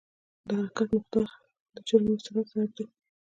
[0.47, 1.29] د حرکت مقدار
[1.73, 2.85] د جرم او سرعت ضرب دی.